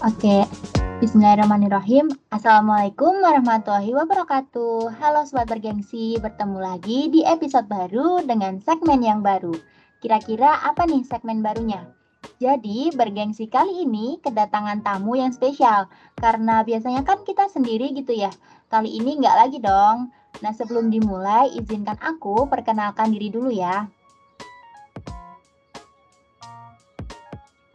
[0.00, 0.48] Oke,
[1.04, 2.08] Bismillahirrahmanirrahim.
[2.32, 4.96] Assalamualaikum warahmatullahi wabarakatuh.
[4.96, 9.52] Halo sobat bergengsi, bertemu lagi di episode baru dengan segmen yang baru.
[10.00, 11.84] Kira-kira apa nih segmen barunya?
[12.40, 15.84] Jadi, bergengsi kali ini kedatangan tamu yang spesial.
[16.16, 18.32] Karena biasanya kan kita sendiri gitu ya.
[18.72, 20.08] Kali ini nggak lagi dong.
[20.40, 23.84] Nah, sebelum dimulai, izinkan aku perkenalkan diri dulu ya.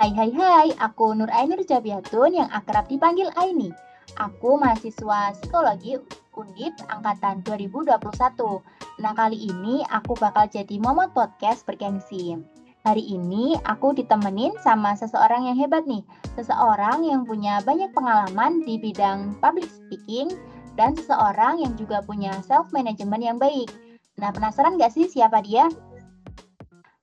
[0.05, 3.73] Hai hai hai, aku Nur Ainur Jabiatun yang akrab dipanggil Aini.
[4.21, 5.97] Aku mahasiswa psikologi
[6.37, 7.89] Undip angkatan 2021.
[9.01, 12.37] Nah kali ini aku bakal jadi momot podcast bergengsi.
[12.85, 16.05] Hari ini aku ditemenin sama seseorang yang hebat nih.
[16.37, 20.29] Seseorang yang punya banyak pengalaman di bidang public speaking
[20.77, 23.73] dan seseorang yang juga punya self management yang baik.
[24.21, 25.65] Nah penasaran gak sih siapa dia?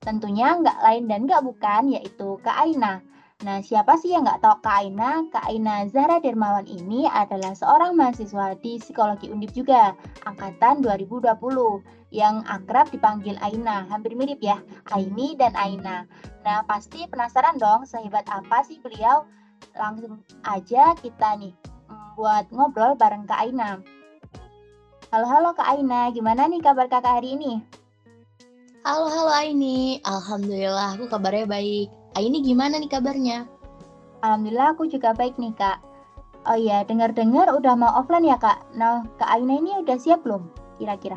[0.03, 2.99] Tentunya nggak lain dan nggak bukan, yaitu Kak Aina.
[3.43, 5.27] Nah, siapa sih yang nggak tahu Kak Aina?
[5.31, 9.95] Kak Aina Zahra Dermawan ini adalah seorang mahasiswa di Psikologi Undip juga,
[10.27, 11.39] angkatan 2020,
[12.15, 13.87] yang akrab dipanggil Aina.
[13.91, 16.07] Hampir mirip ya, Aini dan Aina.
[16.47, 19.27] Nah, pasti penasaran dong sehebat apa sih beliau?
[19.79, 21.55] Langsung aja kita nih
[21.91, 23.83] mm, buat ngobrol bareng Kak Aina.
[25.11, 27.82] Halo-halo Kak Aina, gimana nih kabar kakak hari ini?
[28.83, 30.03] Halo, halo Aini.
[30.03, 31.87] Alhamdulillah aku kabarnya baik.
[32.19, 33.47] Aini gimana nih kabarnya?
[34.27, 35.79] Alhamdulillah aku juga baik nih kak.
[36.51, 38.59] Oh iya, dengar-dengar udah mau offline ya kak.
[38.75, 40.51] Nah, Kak Aina ini udah siap belum
[40.83, 41.15] kira-kira?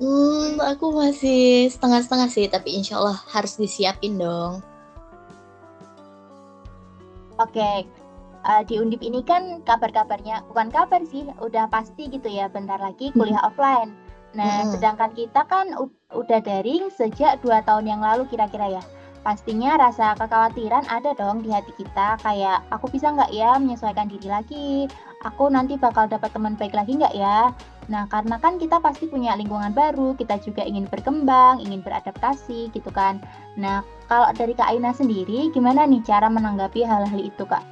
[0.00, 4.64] Hmm, aku masih setengah-setengah sih, tapi insya Allah harus disiapin dong.
[7.36, 7.84] Oke,
[8.40, 13.12] uh, di Undip ini kan kabar-kabarnya, bukan kabar sih, udah pasti gitu ya, bentar lagi
[13.12, 13.48] kuliah hmm.
[13.52, 13.92] offline.
[14.34, 14.70] Nah, hmm.
[14.76, 15.74] sedangkan kita kan
[16.14, 18.82] udah daring sejak dua tahun yang lalu kira-kira ya.
[19.20, 24.32] Pastinya rasa kekhawatiran ada dong di hati kita, kayak aku bisa nggak ya menyesuaikan diri
[24.32, 24.88] lagi,
[25.28, 27.52] aku nanti bakal dapat teman baik lagi nggak ya.
[27.92, 32.88] Nah, karena kan kita pasti punya lingkungan baru, kita juga ingin berkembang, ingin beradaptasi gitu
[32.94, 33.20] kan.
[33.60, 37.66] Nah, kalau dari Kak Aina sendiri, gimana nih cara menanggapi hal-hal itu Kak?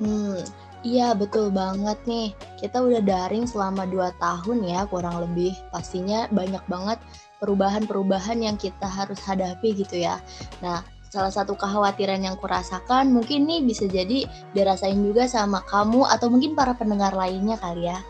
[0.00, 0.40] Hmm,
[0.80, 2.32] Iya betul banget nih.
[2.56, 5.52] Kita udah daring selama 2 tahun ya kurang lebih.
[5.68, 6.96] Pastinya banyak banget
[7.36, 10.16] perubahan-perubahan yang kita harus hadapi gitu ya.
[10.64, 10.80] Nah,
[11.12, 14.24] salah satu kekhawatiran yang kurasakan mungkin nih bisa jadi
[14.56, 18.00] dirasain juga sama kamu atau mungkin para pendengar lainnya kali ya.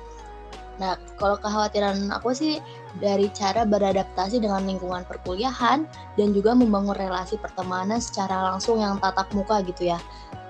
[0.79, 2.63] Nah, kalau kekhawatiran aku sih
[3.03, 5.85] dari cara beradaptasi dengan lingkungan perkuliahan
[6.17, 9.99] dan juga membangun relasi pertemanan secara langsung yang tatap muka gitu ya.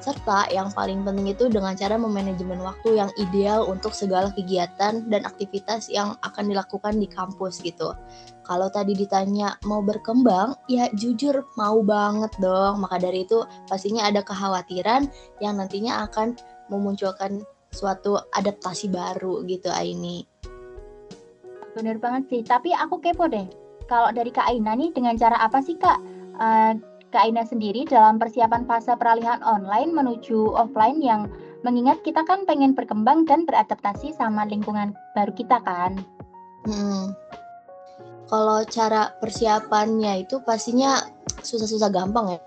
[0.01, 5.23] Serta yang paling penting itu dengan cara memanajemen waktu yang ideal untuk segala kegiatan dan
[5.29, 7.93] aktivitas yang akan dilakukan di kampus gitu.
[8.49, 12.81] Kalau tadi ditanya mau berkembang, ya jujur mau banget dong.
[12.81, 15.05] Maka dari itu pastinya ada kekhawatiran
[15.45, 16.33] yang nantinya akan
[16.73, 20.25] memunculkan suatu adaptasi baru gitu Aini.
[21.77, 23.47] Bener banget sih, tapi aku kepo deh.
[23.87, 25.99] Kalau dari Kak Aina nih dengan cara apa sih Kak
[26.41, 26.73] uh,
[27.11, 31.27] Kak Aina sendiri dalam persiapan fase peralihan online menuju offline yang
[31.67, 35.99] mengingat kita kan pengen berkembang dan beradaptasi sama lingkungan baru kita kan.
[36.71, 37.11] Hmm.
[38.31, 41.03] Kalau cara persiapannya itu pastinya
[41.43, 42.41] susah-susah gampang ya.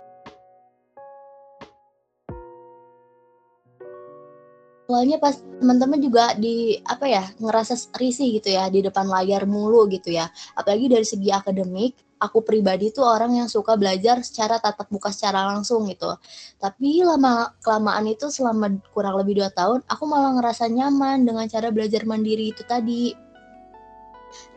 [4.94, 9.90] awalnya pas teman-teman juga di apa ya ngerasa risih gitu ya di depan layar mulu
[9.90, 14.88] gitu ya apalagi dari segi akademik aku pribadi tuh orang yang suka belajar secara tatap
[14.96, 16.16] muka secara langsung gitu
[16.64, 21.68] tapi lama kelamaan itu selama kurang lebih dua tahun aku malah ngerasa nyaman dengan cara
[21.68, 23.12] belajar mandiri itu tadi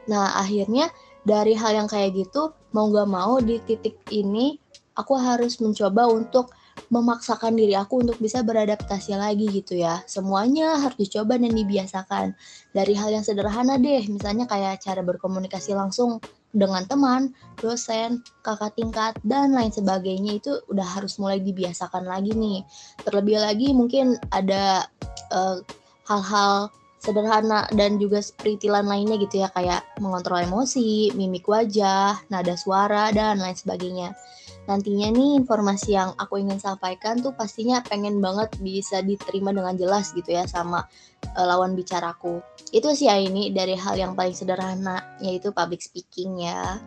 [0.07, 0.87] nah akhirnya
[1.27, 4.63] dari hal yang kayak gitu mau gak mau di titik ini
[4.95, 6.55] aku harus mencoba untuk
[6.93, 10.05] memaksakan diri aku untuk bisa beradaptasi lagi gitu ya.
[10.07, 12.37] Semuanya harus dicoba dan dibiasakan.
[12.71, 16.21] Dari hal yang sederhana deh, misalnya kayak cara berkomunikasi langsung
[16.57, 22.65] dengan teman, dosen, kakak tingkat, dan lain sebagainya itu udah harus mulai dibiasakan lagi nih.
[23.05, 24.89] Terlebih lagi mungkin ada
[25.31, 25.57] eh,
[26.09, 33.13] hal-hal sederhana dan juga peritilan lainnya gitu ya kayak mengontrol emosi, mimik wajah, nada suara
[33.13, 34.17] dan lain sebagainya
[34.67, 40.11] nantinya nih informasi yang aku ingin sampaikan tuh pastinya pengen banget bisa diterima dengan jelas
[40.13, 40.87] gitu ya sama
[41.39, 42.43] uh, lawan bicaraku.
[42.75, 46.83] Itu sih ya ini dari hal yang paling sederhana yaitu public speaking ya.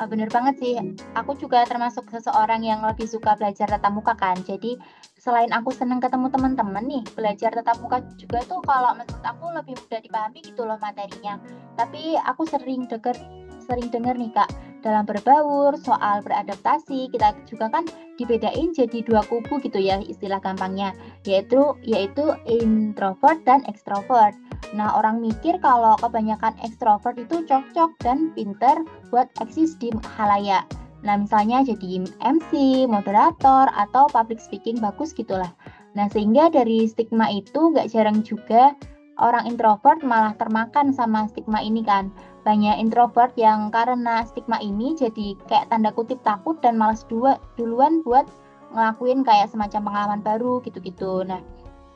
[0.00, 0.80] Oh, bener banget sih.
[1.12, 4.32] Aku juga termasuk seseorang yang lebih suka belajar tatap muka kan.
[4.48, 4.80] Jadi
[5.20, 9.76] selain aku seneng ketemu teman-teman nih, belajar tatap muka juga tuh kalau menurut aku lebih
[9.76, 11.36] mudah dipahami gitu loh materinya.
[11.76, 13.12] Tapi aku sering denger
[13.60, 14.48] sering dengar nih kak
[14.80, 17.84] dalam berbaur, soal beradaptasi, kita juga kan
[18.16, 20.92] dibedain jadi dua kubu gitu ya istilah gampangnya,
[21.24, 24.36] yaitu yaitu introvert dan extrovert.
[24.76, 29.88] Nah, orang mikir kalau kebanyakan extrovert itu cocok dan pinter buat eksis di
[30.20, 30.68] halayak.
[31.00, 35.48] Nah, misalnya jadi MC, moderator, atau public speaking bagus gitulah.
[35.96, 38.76] Nah, sehingga dari stigma itu nggak jarang juga
[39.20, 42.08] orang introvert malah termakan sama stigma ini kan.
[42.40, 48.00] Banyak introvert yang karena stigma ini jadi kayak tanda kutip takut dan malas dua, duluan
[48.00, 48.24] buat
[48.72, 51.26] ngelakuin kayak semacam pengalaman baru gitu-gitu.
[51.26, 51.44] Nah,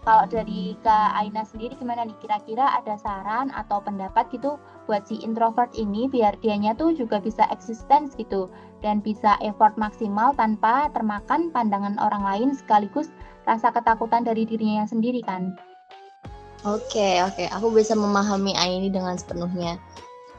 [0.05, 2.13] kalau dari Kak Aina sendiri gimana nih?
[2.21, 7.49] Kira-kira ada saran atau pendapat gitu buat si introvert ini biar dianya tuh juga bisa
[7.49, 8.53] eksisten gitu
[8.85, 13.09] dan bisa effort maksimal tanpa termakan pandangan orang lain sekaligus
[13.49, 15.57] rasa ketakutan dari dirinya sendiri kan?
[16.69, 17.45] Oke, oke.
[17.57, 19.81] Aku bisa memahami Aini dengan sepenuhnya.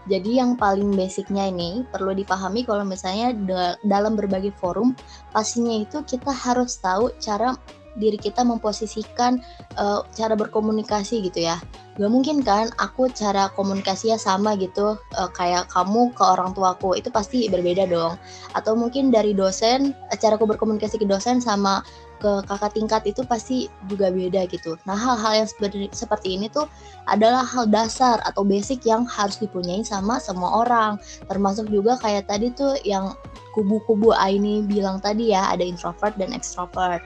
[0.05, 3.33] Jadi yang paling basicnya ini perlu dipahami kalau misalnya
[3.81, 4.93] dalam berbagai forum,
[5.33, 7.57] pastinya itu kita harus tahu cara
[7.95, 9.39] diri kita memposisikan
[9.79, 11.57] uh, cara berkomunikasi gitu ya.
[11.95, 17.07] Gak mungkin kan aku cara komunikasinya sama gitu uh, kayak kamu ke orang tuaku itu
[17.07, 18.19] pasti berbeda dong.
[18.51, 21.81] Atau mungkin dari dosen, cara aku berkomunikasi ke dosen sama
[22.19, 24.79] ke kakak tingkat itu pasti juga beda gitu.
[24.87, 25.49] Nah, hal-hal yang
[25.91, 26.67] seperti ini tuh
[27.05, 30.97] adalah hal dasar atau basic yang harus dipunyai sama semua orang.
[31.27, 33.13] Termasuk juga kayak tadi tuh yang
[33.55, 37.03] kubu-kubu Aini bilang tadi ya, ada introvert dan extrovert.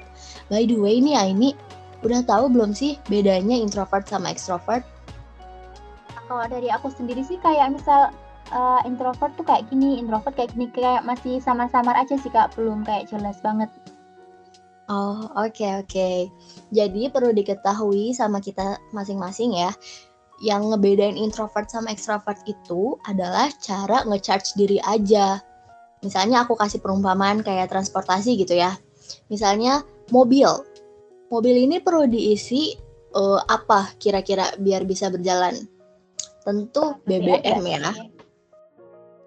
[0.50, 1.54] By the way nih Aini,
[2.02, 4.82] udah tahu belum sih bedanya introvert sama extrovert?
[6.30, 8.14] Kalau dari aku sendiri sih kayak misal
[8.54, 12.86] uh, introvert tuh kayak gini, introvert kayak gini kayak masih sama-samar aja sih kak, belum
[12.86, 13.70] kayak jelas banget.
[14.90, 15.86] Oh, oke okay, oke.
[15.86, 16.18] Okay.
[16.74, 19.70] Jadi perlu diketahui sama kita masing-masing ya.
[20.42, 25.38] Yang ngebedain introvert sama extrovert itu adalah cara ngecharge diri aja.
[26.02, 28.74] Misalnya aku kasih perumpamaan kayak transportasi gitu ya.
[29.30, 30.50] Misalnya mobil.
[31.30, 32.74] Mobil ini perlu diisi
[33.14, 35.54] uh, apa kira-kira biar bisa berjalan?
[36.42, 37.94] Tentu BBM ya.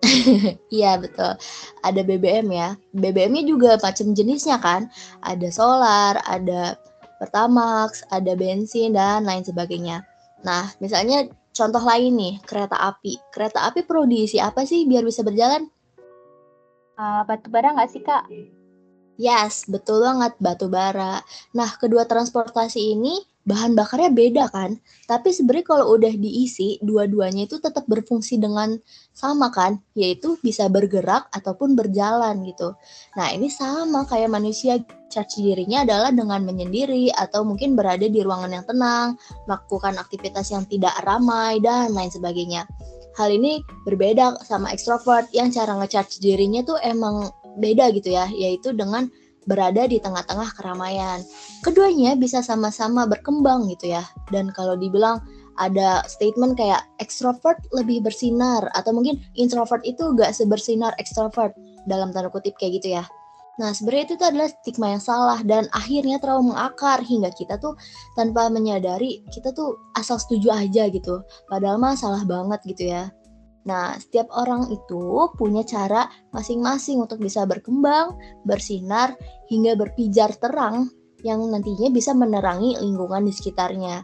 [0.72, 1.38] Iya betul.
[1.87, 2.75] Ada BBM ya.
[2.90, 4.90] BBM-nya juga macam jenisnya kan.
[5.22, 6.76] Ada solar, ada
[7.22, 10.02] Pertamax, ada bensin dan lain sebagainya.
[10.43, 13.14] Nah, misalnya contoh lain nih, kereta api.
[13.31, 15.70] Kereta api perlu diisi apa sih biar bisa berjalan?
[16.99, 18.26] Uh, batu bara nggak sih kak?
[19.22, 21.22] Yes, betul banget batu bara.
[21.54, 24.78] Nah, kedua transportasi ini bahan bakarnya beda kan?
[25.10, 28.78] Tapi sebenarnya kalau udah diisi dua-duanya itu tetap berfungsi dengan
[29.12, 29.82] sama kan?
[29.98, 32.74] Yaitu bisa bergerak ataupun berjalan gitu.
[33.18, 34.78] Nah ini sama kayak manusia.
[35.12, 40.64] Charge dirinya adalah dengan menyendiri atau mungkin berada di ruangan yang tenang melakukan aktivitas yang
[40.64, 42.64] tidak ramai dan lain sebagainya.
[43.20, 47.28] Hal ini berbeda sama extrovert yang cara ngecharge dirinya tuh emang
[47.60, 49.12] beda gitu ya yaitu dengan
[49.46, 51.22] berada di tengah-tengah keramaian.
[51.62, 54.04] Keduanya bisa sama-sama berkembang gitu ya.
[54.30, 55.22] Dan kalau dibilang
[55.60, 61.52] ada statement kayak extrovert lebih bersinar atau mungkin introvert itu gak sebersinar extrovert
[61.84, 63.04] dalam tanda kutip kayak gitu ya.
[63.60, 67.76] Nah sebenarnya itu tuh adalah stigma yang salah dan akhirnya terlalu mengakar hingga kita tuh
[68.16, 71.20] tanpa menyadari kita tuh asal setuju aja gitu.
[71.52, 73.12] Padahal mah salah banget gitu ya.
[73.62, 79.14] Nah, setiap orang itu punya cara masing-masing untuk bisa berkembang, bersinar,
[79.47, 80.90] hingga berpijar terang
[81.23, 84.02] yang nantinya bisa menerangi lingkungan di sekitarnya.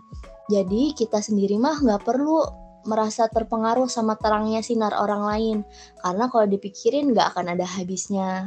[0.49, 2.47] Jadi, kita sendiri mah nggak perlu
[2.87, 5.57] merasa terpengaruh sama terangnya sinar orang lain,
[6.01, 8.47] karena kalau dipikirin nggak akan ada habisnya.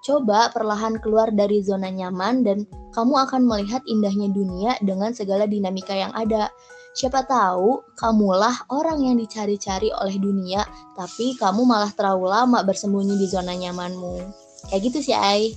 [0.00, 2.64] Coba perlahan keluar dari zona nyaman dan
[2.96, 6.48] kamu akan melihat indahnya dunia dengan segala dinamika yang ada.
[6.90, 10.66] Siapa tahu kamulah orang yang dicari-cari oleh dunia,
[10.98, 14.26] tapi kamu malah terlalu lama bersembunyi di zona nyamanmu.
[14.68, 15.54] Kayak gitu sih, Ai.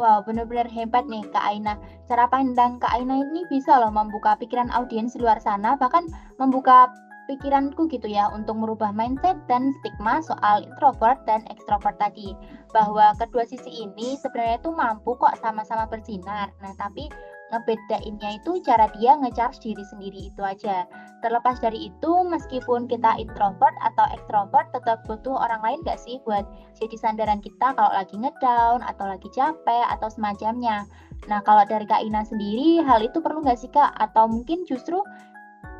[0.00, 1.76] Wow, benar-benar hebat nih Kak Aina.
[2.08, 6.08] Cara pandang Kak Aina ini bisa loh membuka pikiran audiens luar sana, bahkan
[6.40, 6.88] membuka
[7.28, 12.32] pikiranku gitu ya untuk merubah mindset dan stigma soal introvert dan extrovert tadi.
[12.72, 16.48] Bahwa kedua sisi ini sebenarnya tuh mampu kok sama-sama bersinar.
[16.64, 17.12] Nah, tapi
[17.50, 20.86] ngebedainnya itu cara dia ngecharge diri sendiri itu aja.
[21.20, 26.46] Terlepas dari itu, meskipun kita introvert atau extrovert, tetap butuh orang lain gak sih buat
[26.78, 30.86] jadi sandaran kita kalau lagi ngedown atau lagi capek atau semacamnya.
[31.28, 33.92] Nah, kalau dari Kak Ina sendiri, hal itu perlu gak sih Kak?
[34.00, 35.02] Atau mungkin justru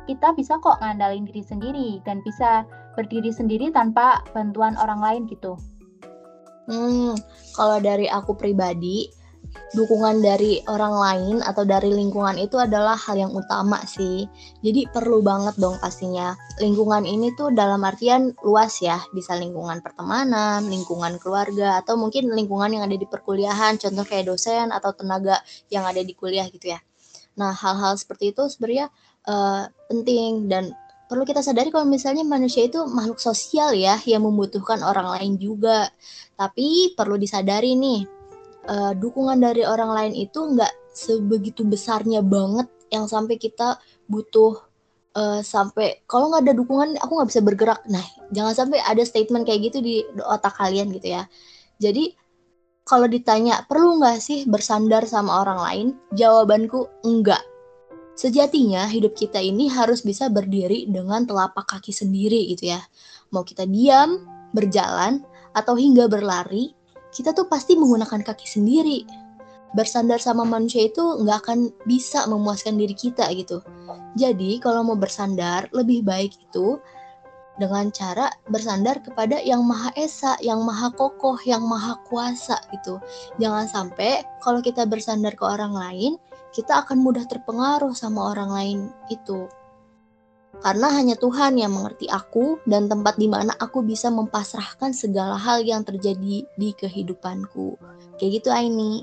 [0.05, 5.55] kita bisa kok ngandalin diri sendiri dan bisa berdiri sendiri tanpa bantuan orang lain gitu.
[6.69, 7.17] Hmm,
[7.57, 9.09] kalau dari aku pribadi,
[9.71, 14.27] dukungan dari orang lain atau dari lingkungan itu adalah hal yang utama sih.
[14.59, 16.35] Jadi perlu banget dong pastinya.
[16.59, 22.75] Lingkungan ini tuh dalam artian luas ya, bisa lingkungan pertemanan, lingkungan keluarga, atau mungkin lingkungan
[22.75, 25.39] yang ada di perkuliahan, contoh kayak dosen atau tenaga
[25.71, 26.79] yang ada di kuliah gitu ya.
[27.39, 28.91] Nah, hal-hal seperti itu sebenarnya
[29.23, 30.75] uh, penting dan
[31.07, 35.87] perlu kita sadari kalau misalnya manusia itu makhluk sosial ya yang membutuhkan orang lain juga.
[36.35, 38.20] Tapi perlu disadari nih,
[38.67, 43.79] uh, dukungan dari orang lain itu nggak sebegitu besarnya banget yang sampai kita
[44.11, 44.59] butuh
[45.15, 47.81] uh, sampai kalau nggak ada dukungan aku nggak bisa bergerak.
[47.87, 48.03] Nah,
[48.35, 51.23] jangan sampai ada statement kayak gitu di otak kalian gitu ya.
[51.79, 52.13] Jadi
[52.83, 55.87] kalau ditanya perlu nggak sih bersandar sama orang lain,
[56.17, 57.41] jawabanku enggak.
[58.19, 62.81] Sejatinya hidup kita ini harus bisa berdiri dengan telapak kaki sendiri gitu ya.
[63.31, 65.23] Mau kita diam, berjalan,
[65.55, 66.75] atau hingga berlari,
[67.11, 69.03] kita tuh pasti menggunakan kaki sendiri.
[69.71, 73.63] Bersandar sama manusia itu nggak akan bisa memuaskan diri kita gitu.
[74.19, 76.75] Jadi kalau mau bersandar, lebih baik itu
[77.55, 82.99] dengan cara bersandar kepada yang maha esa, yang maha kokoh, yang maha kuasa gitu.
[83.39, 86.19] Jangan sampai kalau kita bersandar ke orang lain,
[86.51, 89.47] kita akan mudah terpengaruh sama orang lain itu.
[90.61, 95.65] Karena hanya Tuhan yang mengerti aku dan tempat di mana aku bisa mempasrahkan segala hal
[95.65, 97.81] yang terjadi di kehidupanku.
[98.21, 99.01] Kayak gitu Aini.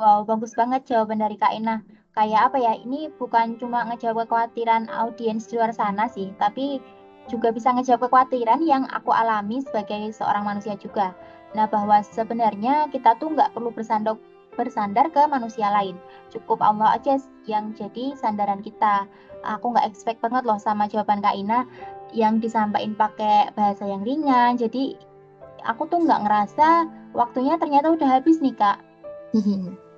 [0.00, 1.84] Wow, bagus banget jawaban dari Kak Ina.
[2.16, 6.80] Kayak apa ya, ini bukan cuma ngejawab kekhawatiran audiens di luar sana sih, tapi
[7.28, 11.12] juga bisa ngejawab kekhawatiran yang aku alami sebagai seorang manusia juga.
[11.52, 14.16] Nah, bahwa sebenarnya kita tuh nggak perlu bersandar
[14.54, 15.98] bersandar ke manusia lain.
[16.30, 19.06] Cukup Allah aja yang jadi sandaran kita
[19.44, 21.64] aku nggak expect banget loh sama jawaban Kak Ina
[22.10, 24.58] yang disampaikan pakai bahasa yang ringan.
[24.58, 24.98] Jadi
[25.64, 28.78] aku tuh nggak ngerasa waktunya ternyata udah habis nih Kak.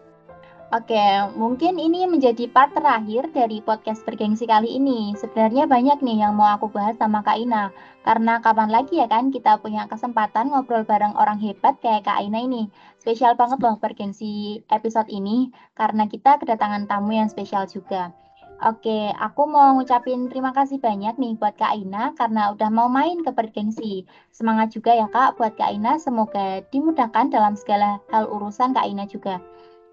[0.73, 0.97] Oke,
[1.37, 5.13] mungkin ini menjadi part terakhir dari podcast bergengsi kali ini.
[5.21, 7.69] Sebenarnya banyak nih yang mau aku bahas sama Kak Ina.
[8.01, 12.49] Karena kapan lagi ya kan kita punya kesempatan ngobrol bareng orang hebat kayak Kak Ina
[12.49, 12.73] ini.
[12.97, 18.17] Spesial banget loh bergengsi episode ini karena kita kedatangan tamu yang spesial juga.
[18.65, 23.21] Oke, aku mau ngucapin terima kasih banyak nih buat Kak Ina karena udah mau main
[23.21, 24.09] ke Bergengsi.
[24.33, 29.05] Semangat juga ya Kak buat Kak Ina, semoga dimudahkan dalam segala hal urusan Kak Ina
[29.05, 29.37] juga.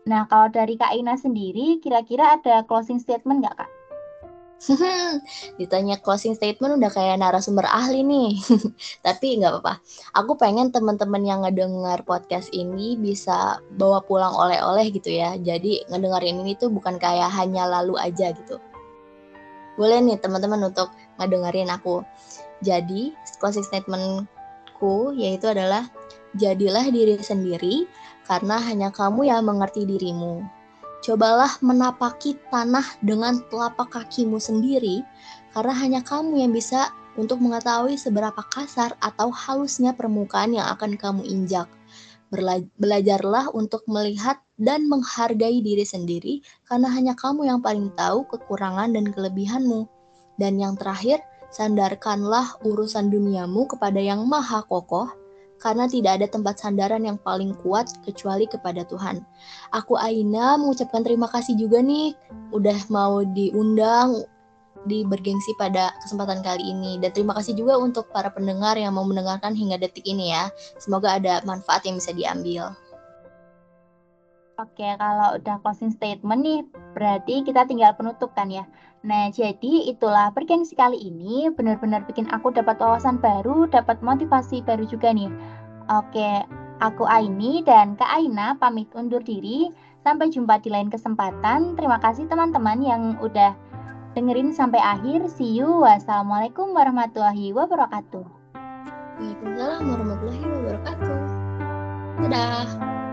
[0.10, 3.70] Nah, kalau dari Kak Ina sendiri, kira-kira ada closing statement nggak Kak?
[5.62, 8.34] Ditanya closing statement udah kayak narasumber ahli nih.
[9.06, 9.74] Tapi nggak apa-apa.
[10.18, 15.38] Aku pengen teman-teman yang ngedengar podcast ini bisa bawa pulang oleh-oleh gitu ya.
[15.38, 18.58] Jadi ngedengerin ini tuh bukan kayak hanya lalu aja gitu.
[19.78, 20.90] Boleh nih teman-teman untuk
[21.22, 22.02] ngedengerin aku.
[22.66, 25.88] Jadi closing statementku yaitu adalah
[26.36, 27.88] jadilah diri sendiri
[28.30, 30.46] karena hanya kamu yang mengerti dirimu
[31.00, 35.00] Cobalah menapaki tanah dengan telapak kakimu sendiri,
[35.56, 41.24] karena hanya kamu yang bisa untuk mengetahui seberapa kasar atau halusnya permukaan yang akan kamu
[41.24, 41.72] injak.
[42.76, 49.08] Belajarlah untuk melihat dan menghargai diri sendiri, karena hanya kamu yang paling tahu kekurangan dan
[49.16, 49.88] kelebihanmu.
[50.36, 55.16] Dan yang terakhir, sandarkanlah urusan duniamu kepada Yang Maha Kokoh,
[55.60, 59.22] karena tidak ada tempat sandaran yang paling kuat kecuali kepada Tuhan.
[59.76, 62.16] Aku Aina mengucapkan terima kasih juga nih
[62.56, 64.24] udah mau diundang
[64.88, 69.04] di bergengsi pada kesempatan kali ini dan terima kasih juga untuk para pendengar yang mau
[69.04, 70.48] mendengarkan hingga detik ini ya.
[70.80, 72.72] Semoga ada manfaat yang bisa diambil.
[74.60, 76.60] Oke, kalau udah closing statement nih,
[76.92, 78.68] berarti kita tinggal penutup kan ya.
[79.00, 84.84] Nah, jadi itulah bergengsi kali ini benar-benar bikin aku dapat wawasan baru, dapat motivasi baru
[84.84, 85.32] juga nih.
[85.88, 86.44] Oke,
[86.84, 89.72] aku Aini dan Kak Aina pamit undur diri.
[90.04, 91.76] Sampai jumpa di lain kesempatan.
[91.76, 93.52] Terima kasih teman-teman yang udah
[94.16, 95.28] dengerin sampai akhir.
[95.28, 95.84] See you.
[95.84, 98.24] Wassalamualaikum warahmatullahi wabarakatuh.
[99.20, 101.20] Waalaikumsalam warahmatullahi wabarakatuh.
[102.24, 103.09] Dadah.